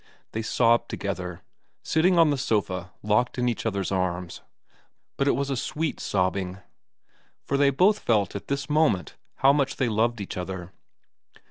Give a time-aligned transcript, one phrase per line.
[0.31, 1.43] They sobbed together,
[1.83, 4.41] sitting on the sofa locked in each other's arms,
[5.15, 6.57] but it was a sweet sobbing,
[7.45, 10.71] for they both felt at this moment how much they loved each other.